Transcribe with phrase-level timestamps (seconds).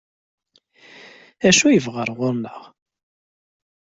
[1.41, 2.61] D acu ay bɣan ɣur-neɣ?